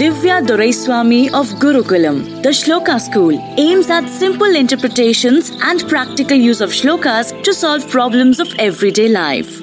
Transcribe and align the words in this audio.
Divya 0.00 0.40
Doraiswamy 0.40 1.26
of 1.38 1.48
Gurukulam. 1.60 2.42
The 2.42 2.48
Shloka 2.48 2.98
School 2.98 3.38
aims 3.58 3.90
at 3.90 4.08
simple 4.08 4.56
interpretations 4.56 5.50
and 5.60 5.86
practical 5.90 6.38
use 6.38 6.62
of 6.62 6.70
shlokas 6.70 7.42
to 7.42 7.52
solve 7.52 7.86
problems 7.86 8.40
of 8.40 8.48
everyday 8.58 9.08
life. 9.08 9.60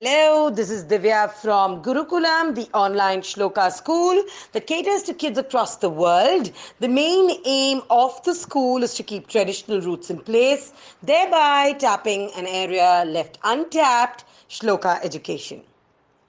Hello, 0.00 0.48
this 0.48 0.70
is 0.70 0.82
Divya 0.82 1.30
from 1.30 1.82
Gurukulam, 1.82 2.54
the 2.54 2.70
online 2.72 3.20
shloka 3.20 3.70
school 3.70 4.24
that 4.52 4.66
caters 4.66 5.02
to 5.02 5.12
kids 5.12 5.36
across 5.36 5.76
the 5.76 5.90
world. 5.90 6.50
The 6.80 6.88
main 6.88 7.32
aim 7.44 7.82
of 7.90 8.24
the 8.24 8.34
school 8.34 8.82
is 8.82 8.94
to 8.94 9.02
keep 9.02 9.28
traditional 9.28 9.82
roots 9.82 10.08
in 10.08 10.20
place, 10.20 10.72
thereby 11.02 11.74
tapping 11.78 12.30
an 12.34 12.46
area 12.46 13.04
left 13.06 13.36
untapped 13.44 14.24
shloka 14.48 15.04
education. 15.04 15.60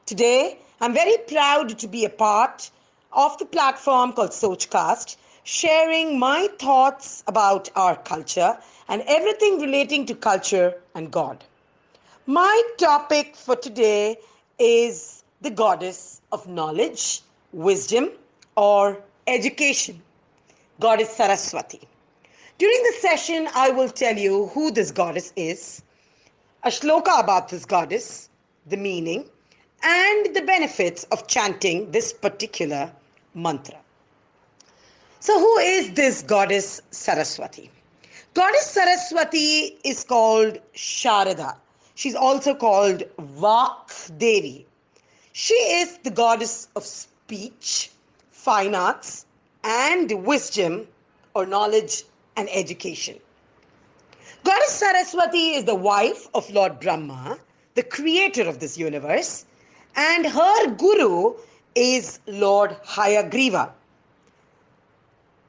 Today, 0.06 0.60
I'm 0.82 0.94
very 0.94 1.16
proud 1.30 1.80
to 1.80 1.88
be 1.88 2.04
a 2.04 2.10
part 2.10 2.70
of 3.14 3.38
the 3.38 3.46
platform 3.46 4.14
called 4.14 4.32
Sochcast, 4.32 5.18
sharing 5.44 6.20
my 6.20 6.48
thoughts 6.60 7.24
about 7.28 7.70
our 7.76 7.96
culture 7.96 8.58
and 8.88 9.04
everything 9.08 9.60
relating 9.60 10.06
to 10.06 10.16
culture 10.16 10.76
and 10.96 11.12
God. 11.12 11.44
My 12.26 12.62
topic 12.78 13.36
for 13.36 13.56
today 13.56 14.18
is 14.60 15.24
the 15.42 15.50
goddess 15.50 16.22
of 16.32 16.48
knowledge, 16.48 17.22
wisdom, 17.54 18.12
or 18.56 19.02
education, 19.28 20.02
Goddess 20.80 21.16
Saraswati. 21.16 21.82
During 22.57 22.84
the 22.84 22.94
session, 23.00 23.48
I 23.56 23.70
will 23.71 23.90
tell 23.90 24.18
you 24.18 24.48
who 24.48 24.70
this 24.71 24.92
goddess 24.92 25.32
is, 25.36 25.82
a 26.64 26.70
shloka 26.70 27.20
about 27.20 27.50
this 27.50 27.66
goddess, 27.66 28.30
the 28.68 28.78
meaning, 28.78 29.30
and 29.83 30.36
the 30.36 30.42
benefits 30.42 31.04
of 31.06 31.28
chanting 31.28 31.92
this 31.92 32.14
particular 32.14 32.92
mantra. 33.33 33.78
So, 35.20 35.40
who 35.40 35.58
is 35.58 35.94
this 35.94 36.22
goddess 36.22 36.81
Saraswati? 36.92 37.70
Goddess 38.34 38.67
Saraswati 38.67 39.78
is 39.84 40.04
called 40.04 40.59
Sharada 40.76 41.56
She's 42.00 42.16
also 42.16 42.56
called 42.56 43.04
Vak 43.20 44.17
Devi. 44.17 44.66
She 45.34 45.54
is 45.54 45.98
the 45.98 46.09
goddess 46.09 46.70
of 46.78 46.86
speech, 46.86 47.92
fine 48.32 48.73
arts, 48.73 49.26
and 49.66 50.09
wisdom 50.26 50.88
or 51.34 51.45
knowledge 51.45 52.06
and 52.38 52.48
education. 52.54 53.20
Goddess 54.45 54.72
Saraswati 54.72 55.56
is 55.56 55.66
the 55.66 55.76
wife 55.76 56.30
of 56.34 56.50
Lord 56.52 56.80
Brahma, 56.80 57.38
the 57.76 57.84
creator 57.84 58.48
of 58.48 58.59
this 58.59 58.78
universe, 58.78 59.44
and 59.95 60.26
her 60.26 60.72
guru 60.72 61.34
is 61.76 62.20
Lord 62.28 62.76
Hayagriva. 62.86 63.72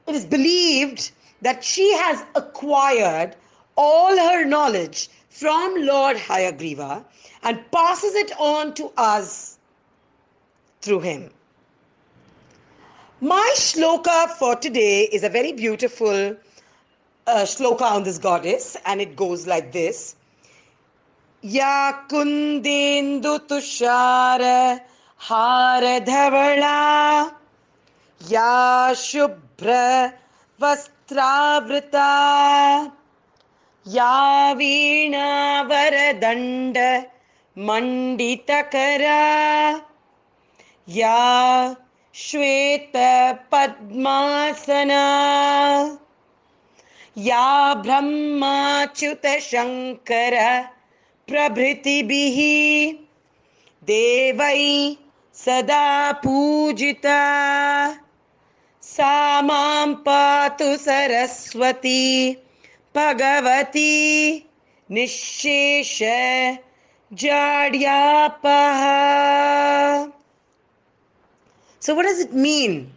It 0.07 0.15
is 0.15 0.25
believed 0.25 1.11
that 1.41 1.63
she 1.63 1.93
has 1.97 2.23
acquired 2.35 3.35
all 3.75 4.17
her 4.17 4.45
knowledge 4.45 5.09
from 5.29 5.75
Lord 5.85 6.17
Hayagriva 6.17 7.03
and 7.43 7.71
passes 7.71 8.15
it 8.15 8.31
on 8.39 8.73
to 8.75 8.91
us 8.97 9.57
through 10.81 10.99
him. 11.01 11.29
My 13.21 13.53
shloka 13.55 14.29
for 14.31 14.55
today 14.55 15.03
is 15.03 15.23
a 15.23 15.29
very 15.29 15.53
beautiful 15.53 16.35
uh, 17.27 17.43
shloka 17.43 17.83
on 17.83 18.03
this 18.03 18.17
goddess, 18.17 18.75
and 18.85 18.99
it 18.99 19.15
goes 19.15 19.45
like 19.45 19.71
this 19.71 20.15
या 21.43 21.91
कुन्देन्दुतुषार 22.09 23.21
हारधवळा 25.19 26.81
या 28.21 28.91
शुभ्र 28.95 29.69
वस्त्रावृता 30.59 32.09
या 33.85 34.53
वीणावरदण्ड 34.57 35.17
मण्डितकरा 37.57 39.21
या 40.87 41.73
श्वेतपद्मासना 42.15 43.47
या 47.25 47.73
ब्रह्माच्युतशङ्कर 47.83 48.75
प्रभृतिभिः 51.27 52.37
देवै 53.87 54.97
सदा 55.43 56.11
पूजिता 56.23 57.19
सा 58.83 59.41
माँ 59.41 59.87
पातु 60.05 60.75
Saraswati 60.77 62.01
Bhagwati 62.95 63.93
निशेष 64.91 66.01
Jadyapaha. 67.13 68.39
So, 71.79 71.95
what 71.95 72.03
does 72.03 72.19
it 72.19 72.33
mean? 72.33 72.93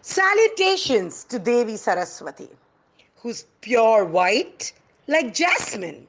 Salutations 0.00 1.24
to 1.24 1.38
Devi 1.38 1.76
Saraswati, 1.76 2.48
who's 3.16 3.44
pure 3.60 4.06
white 4.06 4.72
like 5.06 5.34
jasmine, 5.34 6.06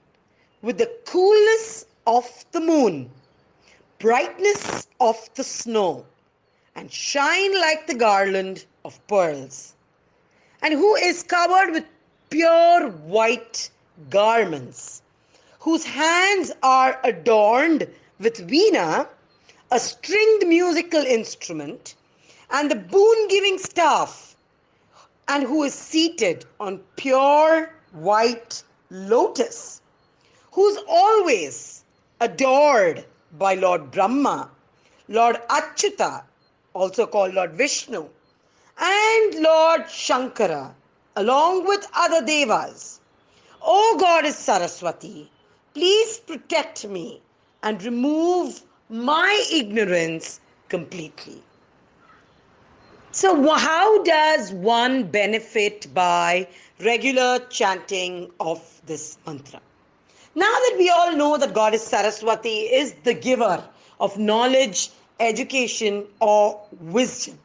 with 0.66 0.80
the 0.80 0.92
coolness 1.06 1.86
of 2.08 2.44
the 2.52 2.60
moon, 2.60 3.08
brightness 4.00 4.88
of 5.00 5.30
the 5.36 5.44
snow, 5.44 6.04
and 6.76 6.92
shine 6.92 7.54
like 7.62 7.86
the 7.86 7.94
garland 7.94 8.66
of 8.84 9.00
pearls, 9.08 9.76
and 10.64 10.74
who 10.74 10.96
is 10.96 11.22
covered 11.22 11.72
with 11.72 11.86
pure 12.32 12.90
white 12.90 13.70
garments, 14.10 15.04
whose 15.60 15.86
hands 15.86 16.52
are 16.64 17.00
adorned 17.04 17.88
with 18.20 18.48
veena, 18.50 19.08
a 19.72 19.80
stringed 19.80 20.48
musical 20.48 21.06
instrument, 21.06 21.94
and 22.50 22.72
the 22.72 22.76
boon 22.76 23.28
giving 23.28 23.60
staff, 23.60 24.36
and 25.28 25.44
who 25.44 25.62
is 25.62 25.76
seated 25.76 26.44
on 26.60 26.80
pure 26.96 27.72
white 27.92 28.64
lotus, 28.90 29.82
who's 30.56 30.78
always 30.88 31.84
adored 32.22 33.04
by 33.38 33.56
Lord 33.56 33.92
Brahma, 33.92 34.50
Lord 35.10 35.36
Achyuta, 35.50 36.24
also 36.74 37.06
called 37.06 37.34
Lord 37.34 37.52
Vishnu, 37.56 38.08
and 38.80 39.36
Lord 39.44 39.82
Shankara, 39.82 40.74
along 41.18 41.68
with 41.68 41.86
other 41.94 42.26
devas. 42.26 43.02
O 43.62 43.98
Goddess 44.00 44.38
Saraswati, 44.38 45.30
please 45.74 46.20
protect 46.20 46.88
me 46.88 47.22
and 47.64 47.84
remove 47.84 48.62
my 48.90 49.46
ignorance 49.52 50.40
completely. 50.70 51.44
So, 53.12 53.56
how 53.56 54.04
does 54.04 54.54
one 54.54 55.04
benefit 55.04 55.94
by 55.94 56.48
regular 56.80 57.40
chanting 57.50 58.32
of 58.40 58.82
this 58.86 59.18
mantra? 59.26 59.60
Now 60.38 60.52
that 60.52 60.76
we 60.78 60.90
all 60.90 61.16
know 61.16 61.38
that 61.38 61.54
Goddess 61.54 61.88
Saraswati 61.88 62.64
is 62.64 62.94
the 63.06 63.14
giver 63.14 63.64
of 64.02 64.18
knowledge, 64.18 64.92
education, 65.22 66.06
or 66.20 66.60
wisdom, 66.82 67.40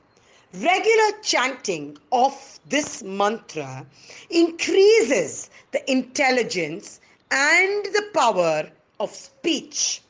regular 0.55 1.13
chanting 1.23 1.97
of 2.11 2.59
this 2.69 3.05
mantra 3.05 3.87
increases 4.29 5.51
the 5.71 5.89
intelligence 5.89 7.01
and 7.31 7.85
the 7.85 8.07
power 8.13 8.69
of 8.99 9.11
speech. 9.11 10.03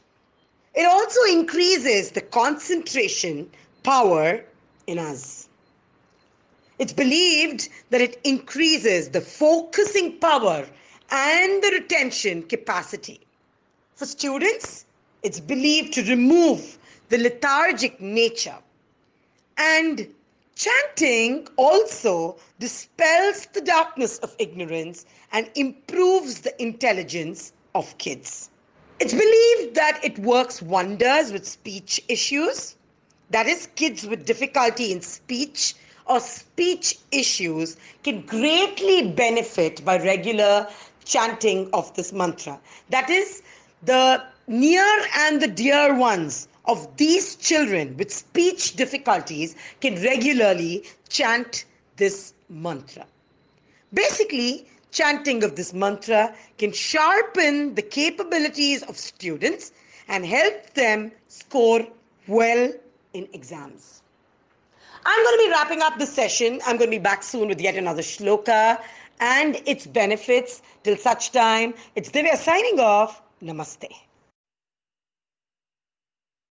It 0.74 0.86
also 0.86 1.20
increases 1.24 2.12
the 2.12 2.22
concentration 2.22 3.50
power 3.82 4.42
in 4.86 4.98
us. 4.98 5.48
It's 6.78 6.94
believed 6.94 7.68
that 7.90 8.00
it 8.00 8.18
increases 8.24 9.10
the 9.10 9.20
focusing 9.20 10.18
power 10.18 10.66
and 11.10 11.62
the 11.62 11.70
retention 11.80 12.42
capacity. 12.44 13.20
For 13.94 14.06
students, 14.06 14.86
it's 15.22 15.40
believed 15.40 15.92
to 15.94 16.02
remove 16.04 16.78
the 17.08 17.18
lethargic 17.18 18.00
nature 18.00 18.58
and 19.58 20.08
Chanting 20.60 21.48
also 21.56 22.36
dispels 22.58 23.46
the 23.54 23.62
darkness 23.62 24.18
of 24.18 24.36
ignorance 24.38 25.06
and 25.32 25.50
improves 25.54 26.42
the 26.42 26.60
intelligence 26.60 27.54
of 27.74 27.96
kids. 27.96 28.50
It's 28.98 29.14
believed 29.14 29.74
that 29.76 29.98
it 30.04 30.18
works 30.18 30.60
wonders 30.60 31.32
with 31.32 31.46
speech 31.48 31.98
issues, 32.08 32.76
that 33.30 33.46
is, 33.46 33.68
kids 33.74 34.06
with 34.06 34.26
difficulty 34.26 34.92
in 34.92 35.00
speech 35.00 35.76
or 36.04 36.20
speech 36.20 36.98
issues 37.10 37.78
can 38.02 38.20
greatly 38.26 39.12
benefit 39.12 39.82
by 39.82 39.96
regular 39.96 40.68
chanting 41.04 41.70
of 41.72 41.92
this 41.94 42.12
mantra. 42.12 42.60
That 42.90 43.10
is, 43.10 43.42
the 43.82 44.22
near 44.46 44.86
and 45.16 45.40
the 45.40 45.48
dear 45.48 45.94
ones 45.94 46.48
of 46.66 46.96
these 46.96 47.36
children 47.36 47.96
with 47.96 48.12
speech 48.12 48.76
difficulties 48.76 49.56
can 49.80 50.02
regularly 50.02 50.84
chant 51.08 51.64
this 51.96 52.34
mantra. 52.48 53.06
Basically, 53.92 54.66
chanting 54.92 55.42
of 55.42 55.56
this 55.56 55.72
mantra 55.72 56.34
can 56.58 56.72
sharpen 56.72 57.74
the 57.74 57.82
capabilities 57.82 58.82
of 58.84 58.96
students 58.96 59.72
and 60.08 60.26
help 60.26 60.74
them 60.74 61.10
score 61.28 61.86
well 62.26 62.72
in 63.14 63.28
exams. 63.32 64.02
I'm 65.04 65.24
going 65.24 65.38
to 65.38 65.44
be 65.44 65.50
wrapping 65.50 65.82
up 65.82 65.98
this 65.98 66.12
session. 66.12 66.60
I'm 66.66 66.76
going 66.76 66.90
to 66.90 66.96
be 66.96 67.02
back 67.02 67.22
soon 67.22 67.48
with 67.48 67.60
yet 67.60 67.74
another 67.76 68.02
shloka 68.02 68.78
and 69.20 69.60
its 69.66 69.86
benefits. 69.86 70.62
Till 70.82 70.96
such 70.96 71.30
time, 71.32 71.74
it's 71.94 72.10
Divya 72.10 72.36
signing 72.36 72.80
off. 72.80 73.22
Namaste. 73.42 74.09